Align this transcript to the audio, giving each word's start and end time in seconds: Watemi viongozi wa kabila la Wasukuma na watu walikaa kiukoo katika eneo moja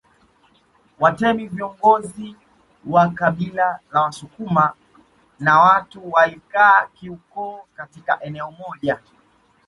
Watemi 0.99 1.47
viongozi 1.47 2.35
wa 2.85 3.09
kabila 3.09 3.79
la 3.91 4.01
Wasukuma 4.01 4.73
na 5.39 5.59
watu 5.59 6.11
walikaa 6.11 6.87
kiukoo 6.93 7.59
katika 7.75 8.21
eneo 8.23 8.51
moja 8.51 8.99